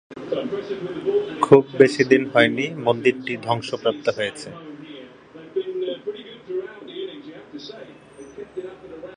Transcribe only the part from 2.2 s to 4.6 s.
হয়নি মন্দিরটি ধ্বংসপ্রাপ্ত হয়েছে।